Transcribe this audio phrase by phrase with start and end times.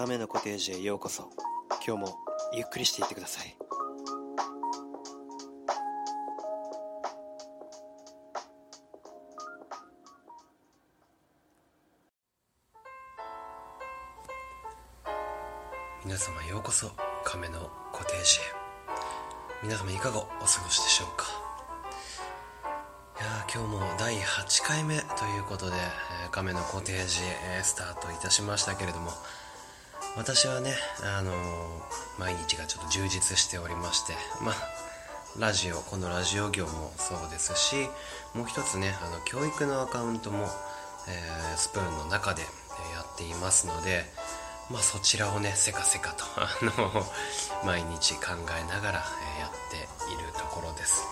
[0.00, 1.28] 亀のコテージへようこそ。
[1.86, 2.18] 今日も
[2.54, 3.54] ゆっくりしていってください。
[16.02, 16.90] 皆様ようこそ
[17.22, 18.40] 亀のコテージへ。
[19.62, 21.26] 皆様いかがお過ごしでしょうか？
[23.20, 25.72] いや今日も第8回目ということで、
[26.24, 27.20] えー亀のコテージ、
[27.56, 29.10] えースタートいたしましたけれども
[30.16, 31.34] 私はね、あのー
[32.18, 34.12] 毎日がちょっと充実しておりまして
[34.44, 34.54] まあ
[35.38, 37.88] ラジオこのラジオ業もそうですし
[38.34, 40.46] もう一つねあの教育のアカウントも、
[41.08, 42.48] えースプーンの中でや
[43.10, 44.04] っていますので
[44.70, 47.06] まあそちらをねせかせかと あの
[47.64, 48.98] 毎日考えながら、
[49.38, 49.76] やって
[50.12, 51.02] いるところです。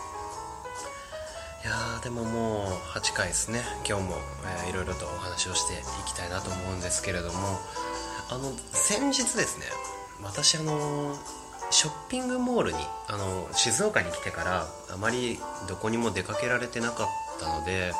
[1.64, 3.64] いやーでももう8回ですね。
[3.88, 5.76] 今日も、えーいろいろとお話をしてい
[6.06, 7.60] きたいなと思うんですけれども
[8.30, 9.66] あの先日ですね
[10.22, 11.14] 私あの
[11.70, 17.06] ショッピングモールにあの静岡に来てからあまりどこにも出かけられてなかっ
[17.40, 17.92] たので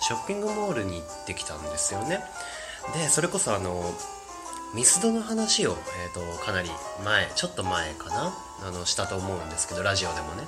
[0.00, 2.20] ショッピングモールに行ってきたんですよね。
[2.94, 3.92] でそれこそあの
[4.74, 6.70] ミスドの話を、えー、とかなり
[7.04, 8.34] 前ちょっと前かな
[8.66, 10.44] あのしたと思うんですけどラジオでもね。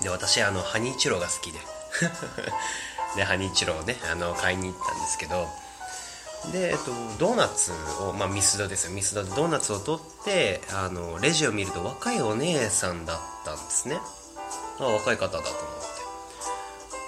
[0.00, 1.58] で私あのハニーチュロが好きで。
[3.16, 5.48] でハニーチュロをねあの買いに行ったんですけど
[6.50, 8.94] で、えっと、ドーナツを、まあ、ミスドですよ。
[8.94, 13.98] ミスドでドーナツを取ってあのレジを見ると若いお姉さんだったんですね。
[14.80, 15.52] あ若い方だと思っ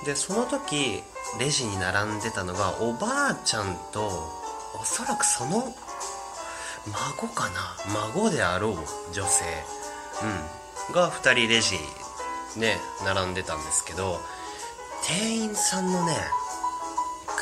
[0.04, 0.10] て。
[0.10, 1.02] でその時
[1.40, 4.06] レジに並んでたのがおばあちゃんと
[4.80, 5.74] おそらくその
[6.86, 7.76] 孫かな。
[8.12, 8.74] 孫であろう
[9.12, 9.44] 女性、
[10.88, 11.76] うん、が2人レジ
[12.56, 14.20] ね並んでたんですけど
[15.06, 16.14] 店員さんのね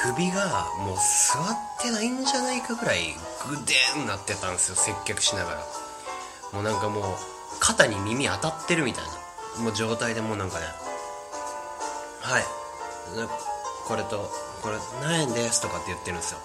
[0.03, 3.15] 首がもう座ってないんじゃないかぐらい
[3.49, 5.59] グデーンなってたんですよ接客しながら。
[6.53, 7.05] もうなんかもう
[7.61, 9.63] 肩に耳当たってるみたいな。
[9.63, 10.65] もう状態でもうなんかね。
[12.21, 12.43] はい。
[13.87, 14.29] これと
[14.61, 16.41] これ何円ですとかって言ってるんですよ。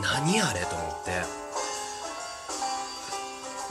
[0.00, 1.10] 何あれと思って。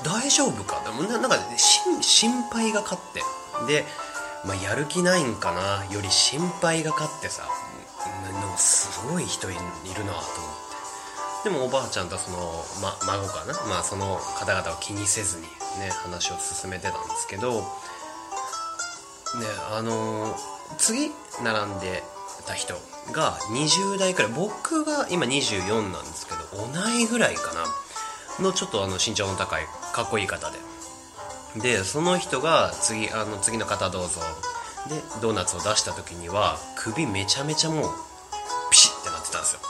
[0.04, 0.84] 大丈夫か？
[0.84, 3.22] でもなんか心配が勝って。
[3.68, 3.86] で、
[4.46, 5.86] まあ、やる気ないんかな？
[5.92, 7.48] より心配が勝ってさ。
[9.02, 10.16] すごい人いるなと思っ
[11.44, 11.50] て。
[11.50, 12.38] でもおばあちゃんとその、
[12.82, 17.66] ま、孫かな、まあ、その方々を気にせずにね話を進めてたんですけどね
[19.72, 20.36] あの
[20.78, 21.10] 次
[21.44, 22.04] 並んで
[22.46, 22.76] た人
[23.12, 26.40] が20代くらい僕が今24なんですけど
[26.72, 27.64] 同いぐらいかな？
[28.44, 30.60] のちょっとあの身長の高いかっこいい方で。
[31.60, 34.22] でその人が次あの次の方どうぞ。
[34.90, 37.92] でドーナツを出した時には首めちゃめちゃもう
[39.32, 39.62] ったんですよ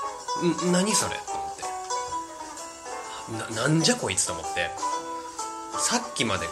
[0.67, 1.16] ん何それ？
[1.16, 1.41] と思
[3.45, 4.25] ってななんじゃこいつ？
[4.25, 4.69] と思って。
[5.79, 6.47] さっきまで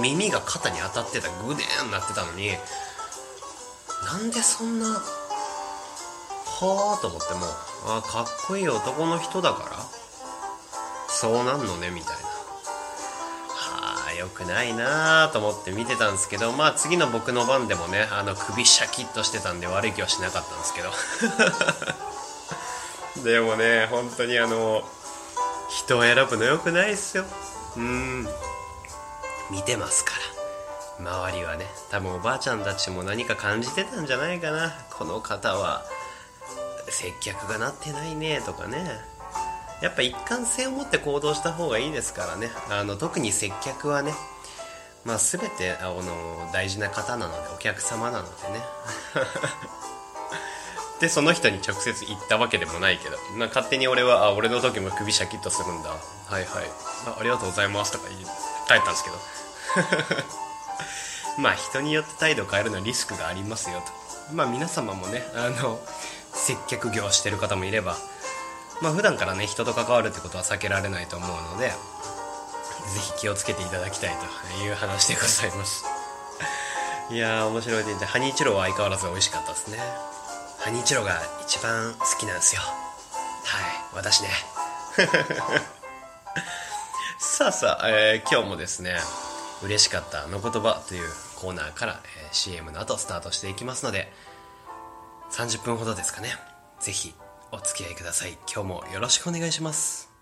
[0.00, 2.48] 耳が肩に当たってたグデーンなってたのに
[4.04, 5.00] なんでそんなは
[6.98, 7.40] あと思っても
[7.86, 9.76] あかっこいい男の人だから
[11.08, 12.16] そうなんのねみたいな。
[13.48, 20.90] はあよくないなあと思って見てたんですけどまあ次の僕の番でもねあの首シャキッとしてたんで悪い気はしなかったんですけど。
[23.26, 24.82] でもね本当にあの
[25.68, 27.24] 人を選ぶのよくないっすよ。
[27.76, 28.26] うん。
[29.50, 30.12] 見てますか
[31.00, 31.26] ら。
[31.28, 31.66] 周りはね。
[31.90, 34.72] 多分おばあちゃんたちも何か感じてたんじゃないかな。
[34.96, 35.84] この方は
[36.88, 38.86] 接客がなってないねとかね。
[39.82, 42.48] やっぱ一貫性を持って行動した方がいいですからね。
[42.70, 44.12] あの特に接客はね
[45.04, 48.60] まあ全てあの大事な方なのでお客様なのでね
[51.00, 55.90] でその人に直接言ったわけでもないけど、ま、勝手に俺はあ俺の時も首シャキッとするんだ。
[55.90, 55.96] は
[56.40, 56.64] いはい。
[57.06, 58.20] あありがとうございますとか言い
[58.66, 59.16] 帰ったんですけど。
[61.42, 63.92] まあ人によって態度を変えるのはリスクがありますよと。
[64.32, 65.78] まあ皆様もねあの
[66.32, 67.96] 接客業してる方もいれば。
[68.80, 71.74] まあ普段からね人と関わるってことは避けられないと思うのでぜ
[73.00, 74.16] ひ気をつけていただきたい
[74.58, 75.84] という話でございます。
[77.10, 79.78] いやー面白いでハニーチュロは相変わらず美味しかったですね。
[80.58, 82.62] ハニーチロが一番好きなんですよ。
[82.62, 82.74] はい
[83.94, 84.28] 私ね。
[87.18, 88.98] さあさあ、えー今日もですね
[89.62, 94.12] 嬉しかったあの言葉というコーナーから、えー CM の後スタートしていきますので
[95.32, 96.36] 30分ほどですかね。
[96.80, 97.14] ぜひ
[97.52, 98.36] お付き合いください。
[98.52, 100.15] 今日もよろしくお願いします。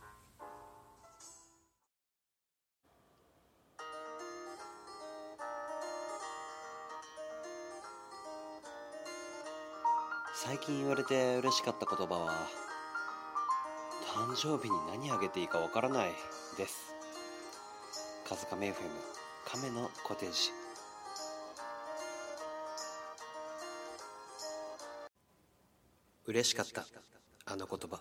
[10.54, 12.32] 最近言われて嬉しかった言葉は
[14.06, 16.12] 誕生日に何あげていいかわからない
[16.56, 16.94] です。
[18.24, 18.74] 風亀 FM
[19.44, 20.52] 亀のコテージ
[26.28, 26.86] 嬉しかった
[27.46, 27.98] あの言葉。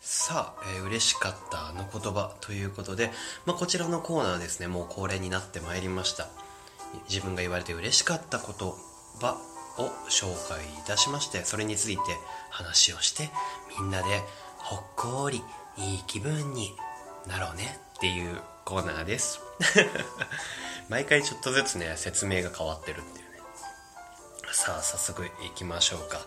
[0.00, 3.10] さあ、えー、嬉しかったあの言葉ということで、
[3.44, 6.47] まあ、こちらのコーナーですねもう恒例になってまいりました。
[7.08, 8.46] 自分が言われて嬉しかった言
[9.20, 9.38] 葉
[9.78, 12.02] を紹介いたしましてそれについて
[12.50, 13.30] 話をして
[13.78, 14.08] みんなで
[14.56, 15.42] ほっこり
[15.76, 16.72] いい気分に
[17.26, 19.40] なろうねっていうコーナーです。
[20.88, 23.40] 毎回ちょっとずつね説明が変わってるっていうね。
[24.52, 26.20] さあ早速いきましょうか。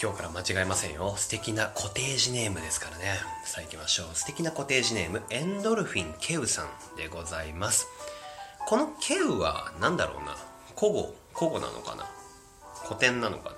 [0.00, 1.14] 今日から間違えませんよ。
[1.16, 3.18] 素敵なコテージネームですからね。
[3.44, 4.14] さあ行きましょう。
[4.14, 7.86] 素敵なコテージネームエンドルフィンケウさんでございます。
[8.68, 10.36] このケウは何だろうな？
[10.78, 12.04] 古語古語なのかな？
[12.84, 13.56] 古典なのかな？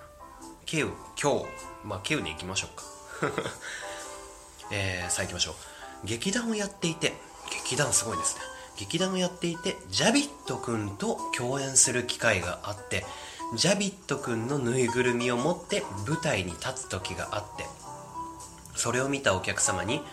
[0.67, 0.91] ケウ
[1.21, 1.47] 今日
[1.85, 2.85] まあケウに行きましょうか。
[4.71, 5.57] えー、さあ行きましょ
[6.05, 6.07] う。
[6.07, 7.13] 劇団をやっていて
[7.65, 8.43] 劇団すごいですね。
[8.79, 13.05] 劇団をやっていてジャビット君と共演する機会があって
[13.57, 17.67] ジャビット君のぬいぐるみを持って舞台に立つ時があって
[18.77, 20.05] それを見たお客様に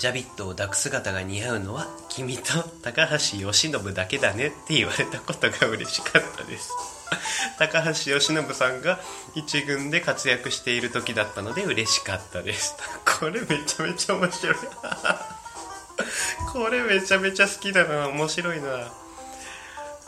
[0.00, 2.42] ジャビットを抱く姿が似合うのは君と
[2.82, 6.72] 高橋由伸だけだねって言われたことが嬉しかったです。
[7.60, 8.98] 高橋由伸さんが
[9.34, 12.76] 一軍で活躍している時だったので嬉しかったです。
[13.20, 14.56] これめちゃめちゃ面白い。
[16.50, 18.90] これめちゃめちゃ好きだな面白いな。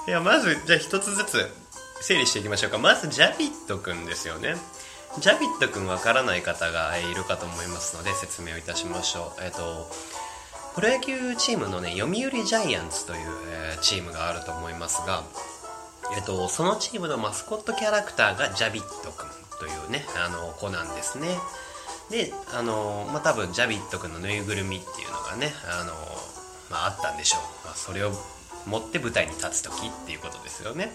[0.09, 1.55] いやまずじゃあ一つずつ
[2.01, 2.79] 整理していきましょうか。
[2.79, 4.57] まずジャビットくんですよね。
[5.19, 9.43] ジャビットくんわからない方がいるかと思いますので説明をいたしましょう。
[9.45, 9.91] えっと
[10.75, 13.19] プロ野球チームのね読売ジャイアンツという、
[13.49, 15.23] えー、チームがあると思いますが
[16.17, 19.29] えっとそのチームのマスコットキャラクターがジャビットくん
[19.59, 21.29] というねあの子なんですね。
[22.11, 25.93] であのまあ多分ジャビットくんのぬいぐるみっていうのがねあの
[26.73, 28.13] まあ、あったんでしょう、まあ、それを
[28.67, 30.93] 持って舞台に立つ時っていうことですよね。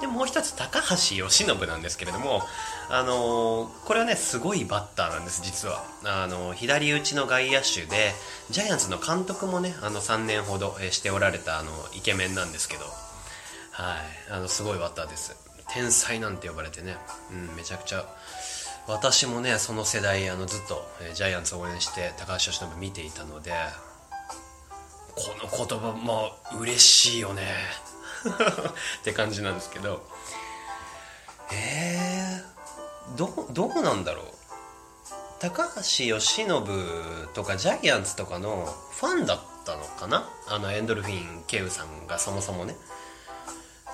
[0.00, 2.42] でもう一つ高橋由伸なんですけれども
[2.88, 5.84] あのー、これはねすごいバッターなんです実は。
[6.04, 8.12] あのー、左打ちの外野手で
[8.50, 12.84] ジャイアンツの監督もねあの3年ほどしておられたあのイケメンなんですけど。
[13.78, 14.32] はい。
[14.32, 15.36] あのすごいバッターです。
[15.68, 16.96] 天才なんて呼ばれてね、
[17.30, 18.04] うん、めちゃくちゃ。
[18.88, 20.82] 私もねその世代あのずっと
[21.14, 23.52] ジャイアンツを応援して高橋由伸見ていたので
[25.18, 26.30] この言葉も
[26.60, 27.42] 嬉しいよね。
[29.00, 30.06] って感じなんですけど。
[31.52, 34.24] えー、どどうなんだろう。
[35.40, 36.46] 高橋由伸
[37.34, 40.28] とかジャイアンツとかのファンだったのかな？
[40.46, 42.76] あのエンドルフィン・ケウさんがそもそもね。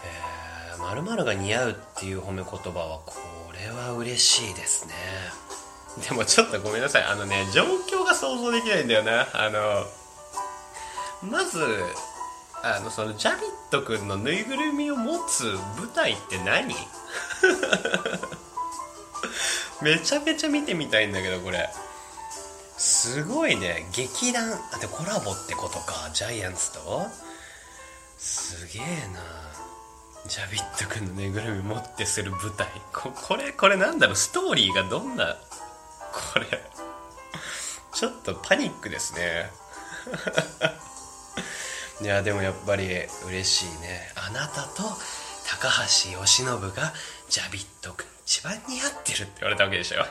[0.03, 3.15] えー、〇〇が似合うっていう褒め言葉はこ
[3.53, 4.95] れは嬉しいですね。
[6.09, 7.05] でもちょっとごめんなさい。
[7.05, 9.29] あのね状況が想像できないんだよな。
[9.33, 9.87] あの
[11.31, 11.59] まず
[12.63, 15.45] あのそのジャビット君のぬいぐるみを持つ
[15.79, 16.75] 舞台って何？
[19.83, 21.69] めちゃめちゃ見てみたいんだけどこれ。
[22.77, 23.87] すごいね。
[23.93, 26.11] 劇団あでコラボってことか。
[26.13, 27.07] ジャイアンツと？
[28.19, 29.21] すげえな。
[30.27, 32.67] ジャビット君のぬいぐるみ持ってする舞台。
[32.93, 34.17] ここれこれなんだろう？
[34.17, 35.37] ストーリーがどんな？
[36.33, 36.47] これ。
[37.93, 39.51] ちょっとパニックですね。
[42.01, 42.89] いやでもやっぱり
[43.27, 44.11] 嬉しいね。
[44.17, 44.83] あなたと
[45.47, 45.69] 高
[46.05, 46.93] 橋由伸が
[47.29, 50.05] ジャビット君一番似合ってるって言われたわけでしょ。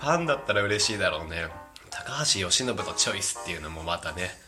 [0.00, 1.48] ファンだったら嬉しいだろうね。
[1.90, 4.38] 高橋由伸とチョイスっていうのもまたね。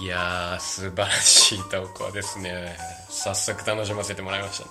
[0.00, 2.76] いやー素晴らしい投稿ですね。
[3.08, 4.70] 早速楽しませてもらいましたね。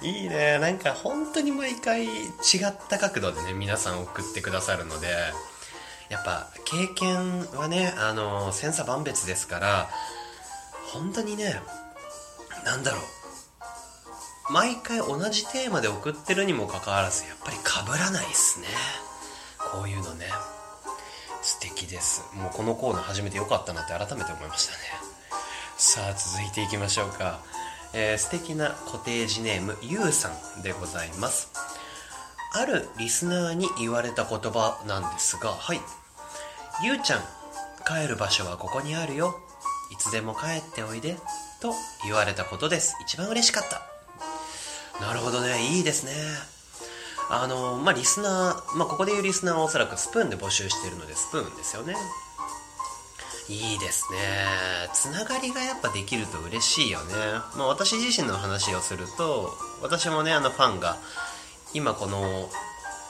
[0.00, 0.58] いいね。
[0.58, 2.28] なんか本当に毎回違
[2.66, 5.08] った角度でね皆さん送ってくださるので
[6.10, 9.88] やっぱ経験はねあの千差万別ですから
[10.92, 11.60] 本当にね
[12.64, 13.02] なんだろう。
[14.50, 18.66] 毎回同じテーマで送ってるにもかかわらずやっぱり被らないっすね。
[19.72, 20.26] こういうのね。
[21.42, 22.24] 素敵です。
[22.34, 24.78] もうこのコーナー始めてよかったなって改めて思いましたね。
[25.76, 27.40] さあ続いていきましょうか、
[27.94, 31.67] えー、素敵なコテージネームゆうさんでございます。
[32.52, 35.80] あるリスナーに言われた言葉なんですがはい。
[36.82, 37.20] ゆうちゃん
[37.86, 39.38] 帰る場所はここにあるよ。
[39.90, 41.16] いつでも帰っておいで。
[41.60, 41.74] と
[42.04, 42.94] 言われたことです。
[43.02, 43.82] 一番嬉しかった。
[45.04, 45.60] なるほどね。
[45.76, 46.12] いいですね。
[47.30, 51.94] あのまあリスナーまあここで言うリスナーはおそらくスプーンで募集してるのでスプーンですよね。
[53.48, 54.18] いいですね。
[54.92, 57.14] つながりがやっぱできると嬉しいよね、
[57.56, 60.98] まあ、私自身の話をすると私もねあのファンが
[61.74, 62.48] 今この、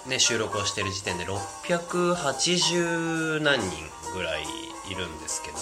[0.06, 3.70] ね、収録をしてる時点で680何人
[4.14, 4.42] ぐらい
[4.90, 5.56] いるんですけど、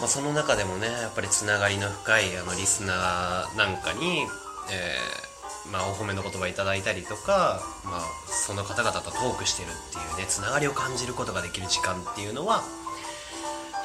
[0.00, 4.26] まあ、その中でもねやっぱりつながりの深いあのリスナーなんかに、
[4.70, 5.28] えー
[5.72, 12.62] まあ、お褒めの言葉いただいたりとか、まあ、その方々とトークしてるっていうねつながりを感じることができる時間っていうのは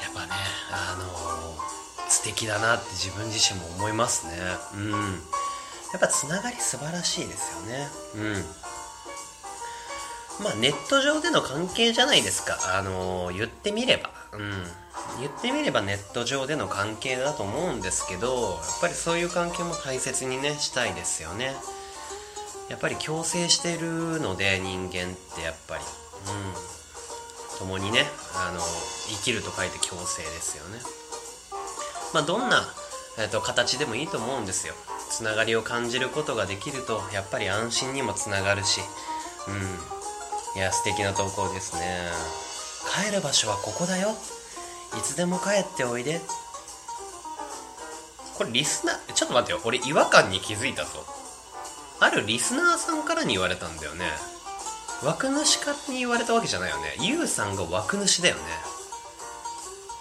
[0.02, 0.32] やっぱね
[0.72, 4.32] あのー、素敵だなって自分自身も思いますね。
[4.74, 5.20] うん。
[5.92, 7.88] やっぱつながり素晴らしいですよね。
[8.16, 8.18] う
[10.40, 10.44] ん。
[10.44, 12.58] まあネット上での関係じゃないですか。
[12.76, 14.10] あのー、言ってみれば。
[14.32, 14.64] うん。
[15.20, 21.54] 言ってみればネット上での関係だと思うんですけどやっぱりそういう関係も大切にねしたいですよね。
[22.68, 24.90] やっぱり共生してるので人間っ
[25.36, 25.84] てやっぱり。
[25.84, 26.74] うん。
[27.58, 28.00] 共にね
[28.34, 30.80] あの生きると書いて共生ですよね。
[32.12, 32.62] まあどんな、
[33.18, 34.74] えーと、形でもいいと思うんですよ
[35.14, 38.80] つながりを感じることができるとやっぱり安心にもつながるし
[39.46, 40.58] うん。
[40.58, 42.08] いや素敵な投稿ですね。
[43.06, 44.16] 帰る場所はここだよ。
[44.98, 46.20] いつでも帰っておいで。
[48.36, 49.60] これリスナーちょっと待ってよ。
[49.64, 51.04] 俺違和感に気づいたぞ。
[52.00, 54.06] あるリスナーさんからに言われたんだよね。
[55.02, 56.96] 枠主かに言われたわけじゃないよね。
[57.00, 58.40] ゆうさんが枠主だよね。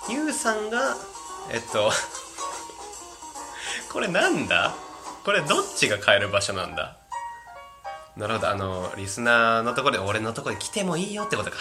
[0.09, 0.95] ゆうさんが
[1.51, 1.91] えっと
[3.91, 4.73] これなんだ？
[5.23, 6.97] これどっちが帰る場所なんだ？
[8.17, 11.57] なるほどあのリスナーのところで俺のところに来てもいいよってことか。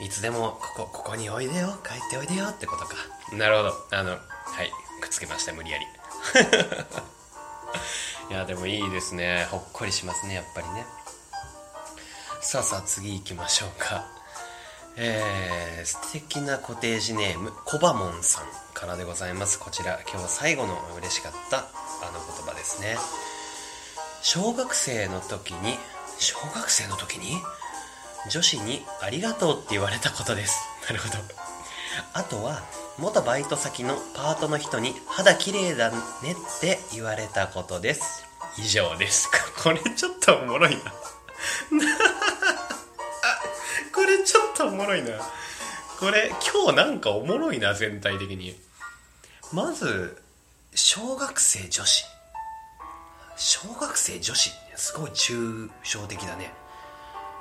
[0.00, 2.94] いつでもここここにおいでよ帰っておいでよってことか。
[3.36, 3.72] なるほど。
[3.92, 4.20] あのはい
[5.00, 5.84] くっつけました無理やり。
[8.30, 9.46] いやでもいいですね。
[9.50, 10.86] ほっこりしますねやっぱりね。
[12.40, 14.04] さあさあ次行きましょうか
[14.96, 18.44] えー、素敵なコテージネームコバモンさん
[18.74, 19.58] からでございます。
[19.58, 21.62] こちら今日最後の嬉しかったあ
[22.12, 22.96] の言葉ですね。
[24.22, 25.78] 小学生の時に
[26.18, 27.36] 小学生の時に
[28.30, 30.60] 女子にありがとうって言われたことです。
[30.86, 31.14] なるほど。
[32.12, 32.62] あとは
[32.98, 38.26] 元バイト先のパートの人に肌綺麗だねって言われたことです。
[38.58, 39.30] 以上です。
[39.62, 40.92] これちょっとおもろいな。
[44.02, 45.10] これちょっとおもろいな。
[46.00, 48.56] これ今日なんかおもろいな全体的に。
[49.52, 50.20] まず
[50.74, 52.04] 小学生女子。
[53.36, 54.50] 小学生女子。
[54.74, 56.52] すごい抽象的だね。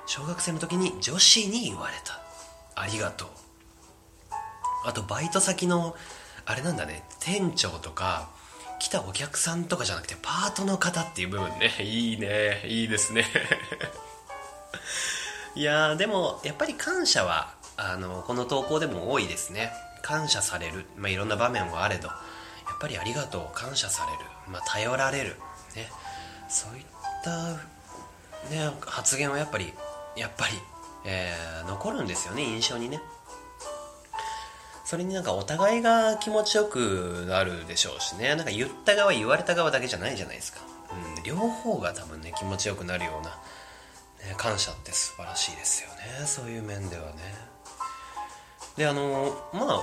[0.05, 2.21] 小学生の時に女子に言われた。
[2.79, 3.29] ありがとう。
[4.85, 5.95] あとバイト先の
[6.45, 7.03] あれなんだね。
[7.19, 8.29] 店長とか
[8.77, 11.71] 来たお客さんとかじゃなくてパートの方っていう部分ね。
[11.79, 12.61] いいね。
[12.67, 13.25] いいですね。
[15.55, 19.71] いやでもやっぱり感謝はあのこの投稿でも多いですね。
[20.01, 22.07] 感謝される、まあ、いろんな場面はあれど。
[22.07, 22.13] や
[22.75, 23.55] っぱりありがとう。
[23.55, 25.35] 感謝される、まあ、頼られる、
[25.75, 25.89] ね、
[26.49, 26.83] そういっ
[27.23, 27.53] た、
[28.49, 29.73] ね、発言はやっぱり
[30.15, 30.53] やっぱり、
[31.05, 32.43] えー、残るんですよね。
[32.43, 33.01] 印象にね。
[34.85, 38.35] それになんかお互いが気持ちよくなるでしょうしね。
[38.35, 40.59] なんか言った側言われた側だけじゃないじゃないですか、
[41.17, 43.37] うん、両方が多分ね気持ちよくなるような、
[44.27, 46.25] ね、感謝って素晴らしいですよね。
[46.27, 47.51] そういう面ではね。
[48.77, 49.81] であのまあ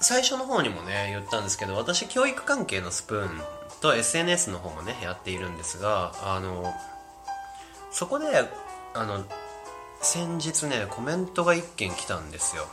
[0.00, 3.42] 最初の方にもね言ったんですけど私教育関係のスプーン
[3.80, 6.72] と SNS の方もねやっているんですがあの
[7.90, 8.26] そこで
[8.94, 9.24] あの
[10.00, 12.66] 先日ねコメントが1件来たんですよ。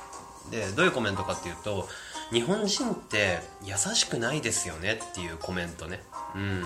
[0.51, 1.87] でどういうコメントかっていうと
[2.31, 6.03] 日本人って優しくないですよねっていうコメントね。
[6.35, 6.65] うん。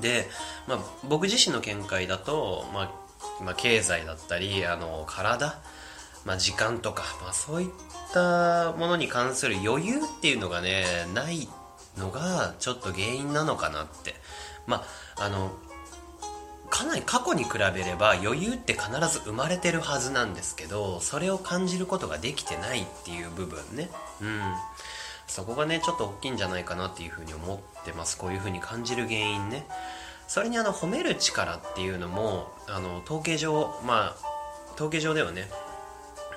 [0.00, 0.28] で、
[0.66, 5.58] まあ、僕自身の見解だと、まあ、まあ、経済だったりあの体、
[6.24, 7.70] まあ、時間とか、まあ、そういっ
[8.12, 10.84] たものに関する余裕っていうのがね
[11.14, 11.48] ない
[11.98, 14.14] のがちょっと原因なのかなって。
[14.66, 14.84] ま
[15.16, 15.52] ああの
[16.70, 23.88] かなり過去に比べれば余裕って必ず生まれてるはずなんですけどそれを感じることができてないっていう部分ね。
[24.20, 24.40] うん。
[25.34, 28.16] そこがねちょっと大きいんじゃないかなっていうふうに思ってます。
[28.16, 29.66] こういうふうに感じる原因ね。
[30.28, 35.48] それにあの褒める力っていうのもあの統計上まあ統計上ではね。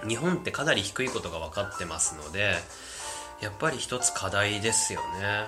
[0.07, 2.55] 日本ってかなり低いことが分かってますので
[3.41, 5.45] やっぱり一つ課題ですよね。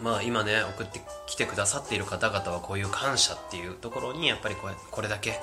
[0.00, 0.04] うん。
[0.04, 5.38] まあ今ね送ってきてくださっている方々はこういう感謝っていうところにやっぱりこれこれだけ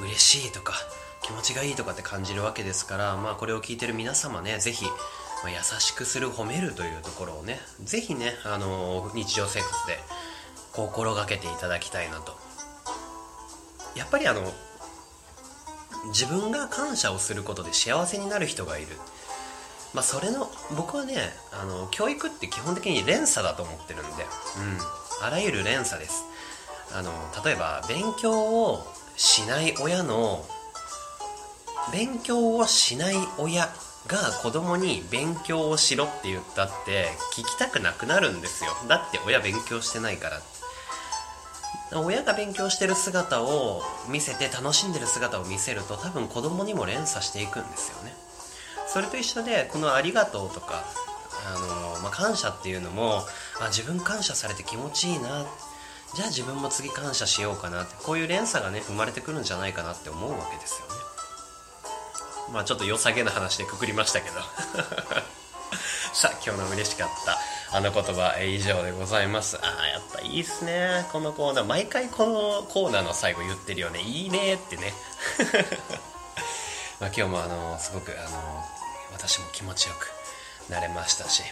[0.00, 0.74] 嬉しいとか
[1.22, 4.86] 気持ちがいいとかって感じるわけですからまあこれを聞いてる皆様ね是非、
[5.42, 9.98] まあ、優しくする褒めるというところをね是非ねあの日常生活で
[10.72, 12.36] 心がけていただきたいなと。
[13.96, 14.42] やっぱりあの
[16.08, 18.88] 自分が感謝をすることで幸せになる人がいる。
[19.94, 21.16] まあ、それの僕はね
[21.50, 26.24] あの教育って基本的に連鎖だと思ってるんで、うん、あらゆる連鎖です。
[26.94, 27.12] あの
[27.44, 30.44] 例えば勉強をしない親の
[31.92, 33.68] 勉強をしない親
[34.06, 38.70] が子供に勉強をしろって言ったって聞きたくなくなるんですよ。
[38.88, 40.40] だって親勉強してないから。
[41.94, 48.14] 親が勉強してる姿を見せて楽しんでる姿を見せると多分子供にも連鎖していくんですよね。
[48.86, 50.84] それと一緒でこの「ありがとう」とか
[51.46, 53.26] あの、まあ、感謝っていうのも
[53.60, 55.46] あ自分感謝されて気持ちいいな。
[56.14, 61.07] じゃあ自分も次感謝しようかなってこういう連鎖がね生まれてくるんじゃないかなって思うわけですよね。
[62.52, 64.40] まあちょっと良さげな話でくくりましたけど。
[66.12, 67.38] さあ今日の嬉しかった
[67.76, 69.58] あの言葉以上でございます。
[69.58, 71.06] ああやっぱいいっすね。
[71.12, 71.64] このコーナー。
[71.64, 74.00] 毎回このコーナーの最後言ってるよね。
[74.00, 74.94] いいねってね。
[76.98, 78.64] ま今日もあのすごくあの
[79.12, 80.10] 私も気持ちよく
[80.72, 81.42] なれましたし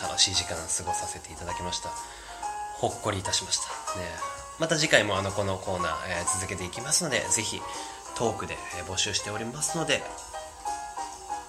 [0.00, 1.90] 楽しい時間過ごさせていただきました。
[2.78, 3.98] ほっこりいたしました。
[3.98, 4.06] ね。
[4.58, 7.60] また次回もあのこのコーナー、えー、続けていきますのでぜひ
[8.16, 10.02] トークで、募集しておりますので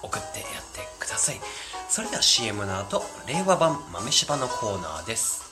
[0.02, 1.40] 送ってやってください。
[1.88, 5.42] それでは CM の後令和版豆柴のコーナーです。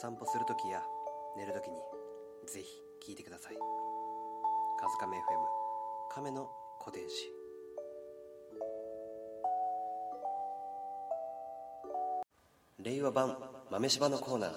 [0.00, 0.82] 散歩するときや
[1.36, 1.76] 寝るときに
[2.46, 3.56] ぜひ聞いてください。
[4.80, 5.20] カズカメ FM
[6.14, 7.43] 亀のコテージ
[12.82, 13.36] 令和版
[13.70, 14.50] 豆柴のコーナー。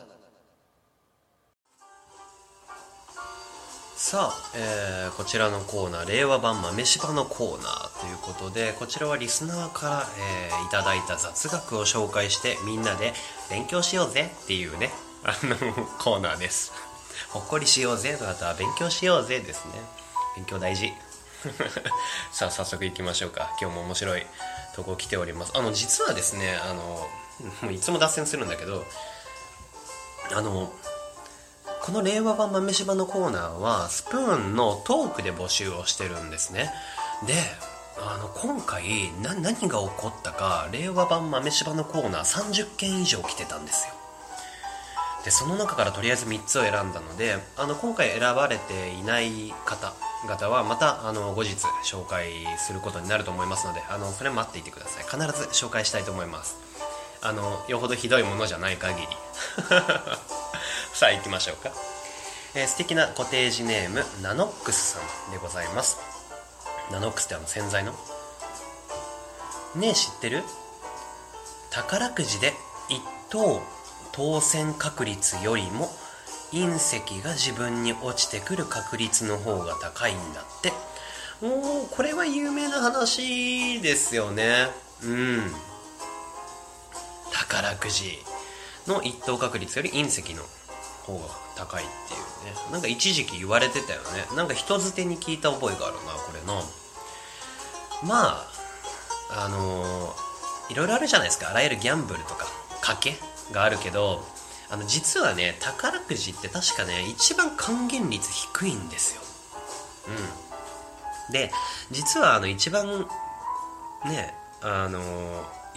[3.96, 13.14] さあ、えー、こちらのコーナー令和版豆柴のコーナーということでこちらはリスナーから、えー、いただいた雑学を紹介してみんなで
[13.50, 14.90] 勉強しようぜっていうね
[15.24, 15.56] あの
[16.00, 16.74] コーナーです。
[17.30, 19.74] ほっこりしようぜとあとは勉強しようぜですね。
[20.36, 20.92] 勉強大事。
[22.32, 23.56] さあ早速いきましょうか。
[23.62, 24.26] 今日も面白い
[24.76, 25.52] とこ来ております。
[25.56, 27.08] あの実はですねあの
[27.62, 28.84] もういつも脱線するんだけど
[30.36, 30.72] あの
[31.82, 36.70] この令和版豆柴のコーナーはスプーンのトークで募集をしてるんですね。
[37.26, 37.34] で
[38.00, 38.84] あの今回
[39.22, 43.94] 何が起こったか令和版豆柴のコーナー30件以上来てたんですよ。
[45.24, 55.04] でその中からとりあえず3つを選んだのであの今回選ばれていない方々はまたあの後日紹介することになると思いますのであのそれ待っていてください。
[55.04, 56.67] 必ず紹介したいと思います。
[57.28, 59.08] あのよほどひどいものじゃない限り。
[60.94, 61.72] さあ行きましょうか、
[62.56, 65.98] えー、素敵なコテージネームナノックスさんでございます。
[66.90, 67.92] ナノックスってあの洗剤の？
[69.76, 70.44] ねえ知ってる？
[71.70, 72.54] 宝くじで
[72.90, 73.62] 1等
[74.14, 75.94] 当選確率よりも
[76.54, 80.72] 隕石が自分に落ちてくる確率の方が高いんだって。
[81.44, 84.70] おおこれは有名な話ですよね。
[85.04, 85.56] うん。
[87.32, 88.20] 宝くじ
[88.88, 90.44] の一等確率より隕石の
[91.04, 92.72] 方が高いっていうね。
[92.72, 94.36] なんか一時期言われてたよね。
[94.36, 96.62] なんか人づてに聞いた覚えがあるなこれの
[98.04, 98.46] ま
[99.30, 101.50] ああのー、いろいろあるじゃないですか。
[101.50, 102.46] あらゆるギャンブルとか
[102.82, 103.16] 賭け
[103.52, 104.24] があるけど
[104.70, 109.22] あの実はね宝くじって確かね一番還元率低いんですよ。
[111.30, 111.34] うん。
[111.34, 111.52] で
[111.92, 113.08] 実はあの一番
[114.06, 115.00] ねあの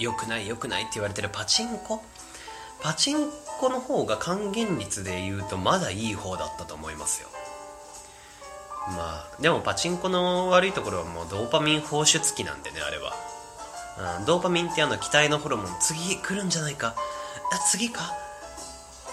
[0.01, 2.03] 良くない良くないって言われてるパチンコ？
[2.83, 7.29] パチンコの方が還元率で言うとまだいい方だったと思いますよ。
[8.97, 13.13] まあでもパチンコの悪いところはもうドーパミン放出期なんでねあれは、
[14.19, 16.95] うん、ドーパミンってあの期待のホルモン次来るんじゃないか？
[17.53, 18.15] あ次か？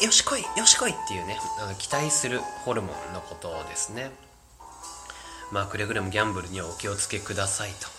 [0.01, 4.11] よし来いよし来いっていうねあの期待するホルモンのことですね。
[5.51, 7.97] まあくれぐれもギャンブルにはお気をつけくださいと。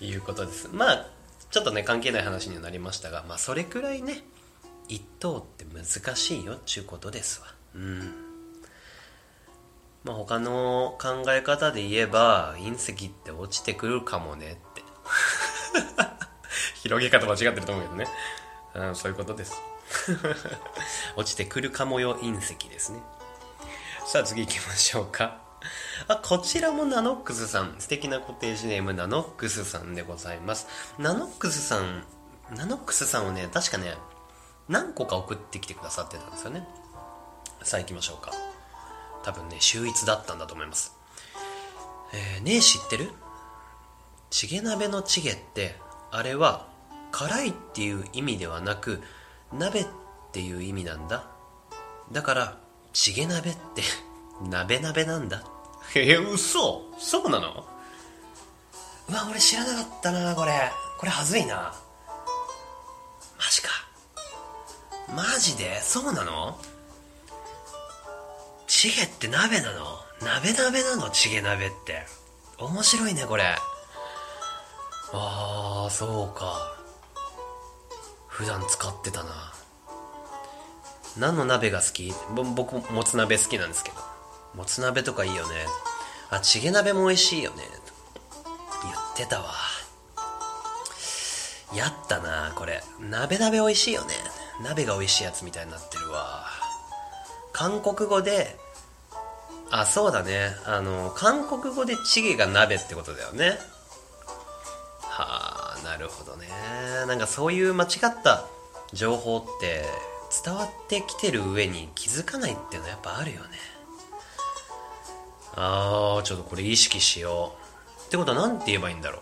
[0.00, 0.68] いうことです。
[0.72, 1.06] まあ
[1.50, 4.24] ちょっとね関係ない話にはなりましたがまあそれくらいね
[4.88, 7.48] 一等って難しいよっちゅうことですわ。
[7.74, 7.98] うん。
[10.04, 14.82] まあ他の考え方で言えば隕石って落ちてくるかもねって。
[16.82, 18.06] 広げ方間違ってると思うけどね、
[18.74, 19.54] うん、そういうことです。
[21.16, 23.00] 落ちてくるかもよ隕石ですね。
[24.06, 25.45] さあ次行きましょうか。
[26.08, 27.76] あ、こちらもナノックスさん。
[27.78, 30.66] 素敵なコテージネームナノックスさんでございます。
[30.98, 32.04] ナノックスさん、
[32.50, 33.96] ナノックスさんをね、確かね、
[34.68, 36.66] 何個か送ってきてくださってたんですよね。
[37.62, 38.32] さあ行きましょうか。
[39.24, 40.94] 多分ね、秀逸だったんだと思います。
[42.12, 43.12] えー、ねえ知ってる？
[44.30, 46.68] チゲ鍋のチゲって、あれは
[47.12, 49.02] 辛いっていう意味ではなく、
[49.52, 49.86] 鍋っ
[50.32, 51.26] ていう意味なんだ。
[52.12, 52.58] だから、
[52.92, 53.82] チゲ鍋って
[54.42, 55.42] 鍋鍋なんだ。
[55.94, 56.82] へえ、嘘。
[56.98, 57.66] そうなの？
[59.08, 60.72] うわ俺知らなかったなこれ。
[60.98, 61.74] これはずいな。
[63.38, 63.68] マジか。
[65.14, 65.80] マジで？
[65.80, 66.58] そうなの？
[68.66, 70.00] チゲって鍋なの？
[70.22, 71.10] 鍋鍋なの？
[71.10, 72.04] チゲ鍋って。
[72.58, 73.44] 面白いねこれ。
[75.12, 76.76] ああそうか。
[78.28, 79.52] 普段使ってたな。
[81.16, 82.12] 何の鍋が好き？
[82.34, 84.15] 僕もつ鍋好きなんですけど。
[84.56, 85.54] もつ鍋とかいいよね。
[86.30, 87.62] あチゲ鍋も美味しいよね。
[88.82, 89.52] 言ってたわ。
[91.74, 92.82] やったなこれ。
[92.98, 94.14] 鍋鍋美味しいよね。
[94.64, 96.46] 鍋が美味しいやつみたいになってるわ。
[97.52, 98.56] 韓国語で
[99.70, 100.52] あそうだね。
[100.64, 103.58] あの韓国語でチゲが鍋ってことだよね。
[105.02, 106.46] はあなるほどね。
[107.06, 108.46] なんかそういう間違った
[108.94, 109.84] 情報って
[110.44, 113.75] 伝わってきてる上に気づかないっていうのはやっぱあるよね。
[115.56, 117.54] ああちょっとこれ意識しよ
[118.02, 118.06] う。
[118.06, 119.20] ってことは何て言えばいいんだろう？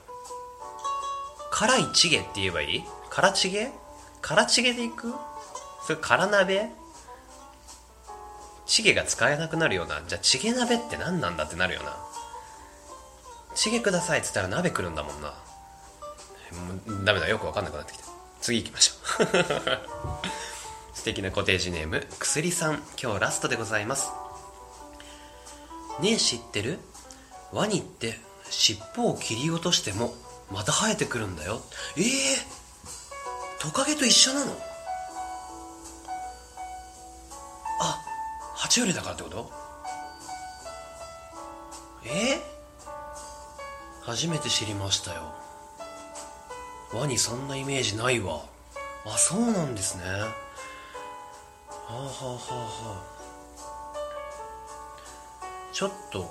[1.52, 2.84] 辛いチゲって言えばいい？
[3.10, 3.70] 辛チゲ？
[4.20, 5.14] 辛チゲでいく？
[5.86, 6.70] それ辛鍋？
[8.66, 10.02] チゲが使えなくなるような？
[10.08, 11.96] じゃあチゲ鍋って何なんだってなるよな？
[13.54, 15.28] チゲくださいっつったら鍋来るんだもんな。
[15.28, 15.34] も
[17.02, 18.04] うダメだよく分かんなくなってきた。
[18.40, 19.26] 次行きましょう。
[20.96, 22.82] 素敵なコテージネームくすりさん。
[23.00, 24.10] 今日ラストでございます。
[26.00, 26.78] ねえ知ってる？
[27.52, 28.18] ワニって
[28.50, 30.14] 尻尾を切り落としても
[30.52, 31.60] また生えてくるんだよ。
[31.96, 34.52] ええー、トカゲと一緒なの？
[37.80, 38.02] あ
[38.56, 39.50] 爬虫類だからってこと？
[42.06, 42.40] えー、
[44.02, 45.32] 初めて知りましたよ。
[46.92, 48.42] ワニそんなイメージないわ。
[49.06, 50.04] あそうなんですね。
[50.04, 50.34] は
[51.88, 53.13] あはあはあはあ。
[55.74, 56.30] ちょっと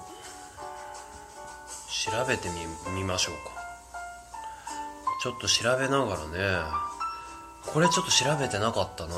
[1.90, 2.48] 調べて
[2.96, 3.52] みましょうか。
[5.22, 6.66] ちょっと調べながらね
[7.66, 9.16] これちょっと調べてなかったな。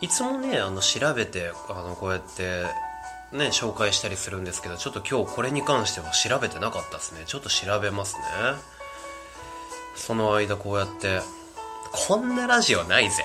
[0.00, 2.64] いつもねあの調べてあのこうやって
[3.36, 7.24] ね紹介したりするんですけどちょっと今日これに関しては調べてなかったですね。
[7.26, 8.22] ちょっと調べますね。
[9.94, 11.20] その間こうやって
[11.92, 13.22] こんなラジオないぜ。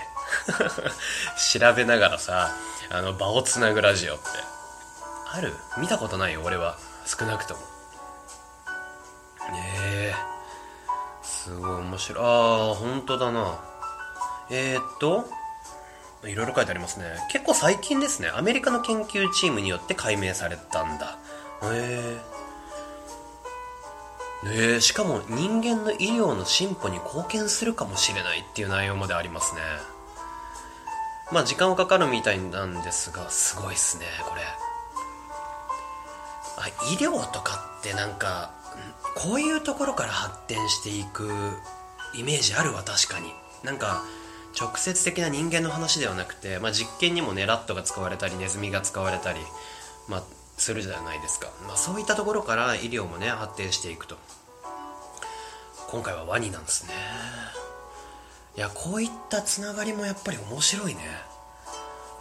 [1.58, 2.52] 調べながらさ
[2.90, 4.61] あの場をつなぐラジオって。
[5.34, 5.54] ある？
[5.80, 6.78] 見たことないよ俺は。
[7.06, 7.62] 少なくとも。
[9.54, 12.24] ええー、すごい面白い。
[12.24, 13.60] ああ本当だな。
[14.50, 15.28] えー、っと
[16.24, 17.06] いろいろ書いてありますね。
[17.32, 18.30] 結構最近ですね。
[18.30, 21.18] アメリカの研究チームによって解明されたんだ。
[21.64, 22.20] へ
[24.44, 29.62] えー、えー、しかも人間の医療の進歩に貢献するかもしれないっていう内容までありますね。
[31.32, 34.42] まあ時間はかかるみたいなんですがすごいっすねこれ。
[36.68, 38.52] 医療とかってなんか
[39.16, 41.30] こういうところから発展していく
[42.16, 43.34] イメージあるわ確かに。
[43.64, 44.04] なんか
[44.60, 49.40] 直接的な人間の話ではなくて、まあ、実験にもねラットが使われたりネズミが使われたり、
[50.10, 50.24] まあ、
[50.58, 54.18] するじゃないですか、まあ、そういったところから医療もね発展していくと。
[55.90, 56.94] 今回はワニなんですね。
[58.56, 61.02] いやこういったつながりもやっぱり面白いね。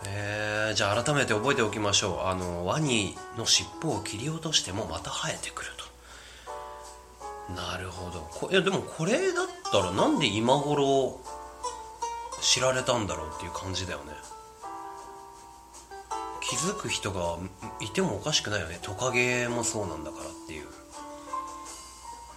[0.06, 2.26] えー、じゃあ改めて覚えておきましょう。
[2.26, 7.52] あのワニの尻尾を切り落としてもまた生えてくると。
[7.54, 8.20] なるほど。
[8.30, 11.20] こいやでもこれだったらなんで今頃
[12.40, 14.12] 知られたんだろうっていう感じだよね。
[16.40, 17.36] 気づく人が
[17.80, 18.78] いてもおかしくないよね。
[18.82, 20.66] トカゲもそうなんだからっていう。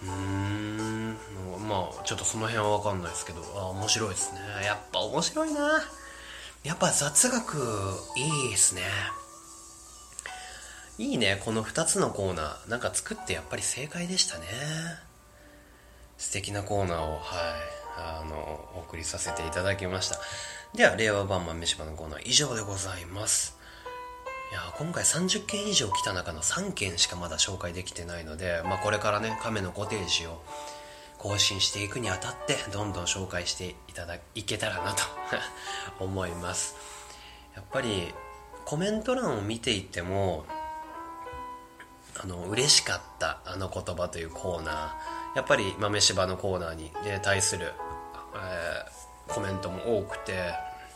[0.02, 1.18] うーん。
[1.68, 3.40] まあちょっとその辺は分かんないですけど。
[3.56, 4.40] あ面白いですね。
[4.64, 5.82] やっぱ面白いな。
[6.64, 7.58] やっぱ雑学
[8.16, 8.82] いいですね。
[10.96, 12.70] いいねこの2つのコーナー。
[12.70, 14.46] なんか作ってやっぱり正解でしたね。
[16.16, 17.20] 素敵なコーナーをはい。
[17.96, 18.36] あの
[18.74, 20.18] お送りさせていただきました。
[20.74, 23.56] では令和版豆柴のコーナー以上でございます。
[24.50, 30.42] いや今回30件以上来た中の3件しかまだ紹介できてないので、まあ、これからね亀のコテージを
[31.24, 35.02] 更新していくにあたってどんどん紹介していただいけたらなと
[36.04, 36.76] 思います。
[37.56, 38.12] やっぱり
[38.66, 40.44] コメント欄を見ていても
[42.22, 45.36] あの嬉しかったあの言葉というコーナー。
[45.36, 47.72] やっぱり豆柴のコーナーに、ね、対する、
[48.36, 50.54] えー、コメントも多くて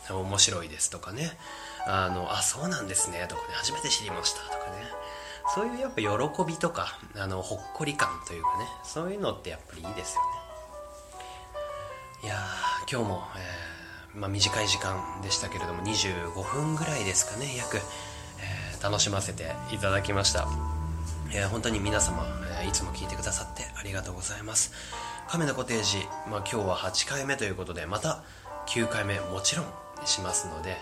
[0.09, 1.39] 面白いですとかね。
[1.87, 4.58] あのあそうなんですねとかね初めて知りましたとか。
[5.53, 6.07] そういうやっぱ喜
[6.47, 10.27] びとかあのほっこり感というかねそういうのってやっぱりいいですよね。
[12.23, 12.35] いや
[12.91, 13.23] 今日も、
[14.13, 20.47] えー、まあ、短い時間でしたけれども25分ぐらいですかね約、えー、楽しませていただきました。
[21.33, 22.25] えー本当に皆様、
[22.61, 24.73] えーいつも聞いてくださってありがとうございます。
[25.29, 28.23] 亀のコテージ、まあ、今日は8回目ということでまた
[28.67, 29.65] 9回目もちろん
[30.05, 30.77] しますので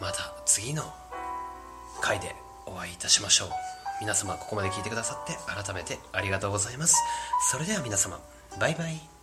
[0.00, 0.82] また次の
[2.00, 2.34] 回で
[2.66, 3.48] お会いいたしましょう。
[4.00, 6.96] 皆様ここまで聞いてくださって改めてありがとうございます。
[7.50, 8.20] それでは皆様
[8.58, 9.15] バイバイ。